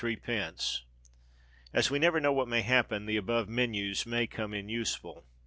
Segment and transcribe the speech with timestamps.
[1.75, 5.27] As we never know what may happen, the above menus may come in useful.